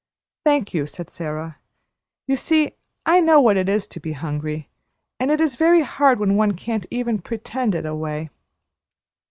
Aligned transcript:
"Thank 0.43 0.73
you," 0.73 0.87
said 0.87 1.11
Sara; 1.11 1.57
"you 2.27 2.35
see 2.35 2.71
I 3.05 3.19
know 3.19 3.39
what 3.39 3.55
it 3.55 3.69
is 3.69 3.85
to 3.89 3.99
be 3.99 4.13
hungry, 4.13 4.67
and 5.19 5.29
it 5.29 5.39
is 5.39 5.53
very 5.55 5.83
hard 5.83 6.19
when 6.19 6.35
one 6.35 6.53
can't 6.53 6.87
even 6.89 7.19
pretend 7.21 7.75
it 7.75 7.85
away." 7.85 8.31